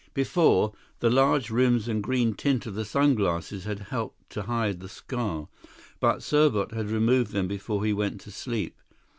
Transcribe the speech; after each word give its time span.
Before, 0.15 0.73
the 0.99 1.11
large 1.11 1.51
rims 1.51 1.87
and 1.87 2.01
green 2.01 2.33
tint 2.33 2.65
of 2.65 2.73
the 2.73 2.85
sun 2.85 3.13
glasses 3.13 3.65
had 3.65 3.77
helped 3.93 4.31
to 4.31 4.41
hide 4.41 4.79
the 4.79 4.89
scar; 4.89 5.47
but 5.99 6.23
Serbot 6.23 6.71
had 6.71 6.89
removed 6.89 7.33
them 7.33 7.47
before 7.47 7.85
he 7.85 7.93
went 7.93 8.19
to 8.21 8.31
sleep. 8.31 8.81